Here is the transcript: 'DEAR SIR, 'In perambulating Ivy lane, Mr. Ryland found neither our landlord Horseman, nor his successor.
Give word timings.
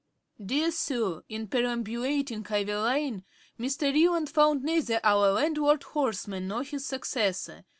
'DEAR 0.43 0.71
SIR, 0.71 1.21
'In 1.29 1.47
perambulating 1.47 2.43
Ivy 2.49 2.73
lane, 2.73 3.23
Mr. 3.59 3.93
Ryland 3.93 4.31
found 4.31 4.63
neither 4.63 4.99
our 5.03 5.31
landlord 5.33 5.83
Horseman, 5.83 6.47
nor 6.47 6.63
his 6.63 6.83
successor. 6.87 7.65